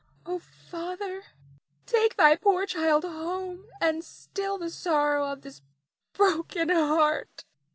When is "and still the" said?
3.79-4.71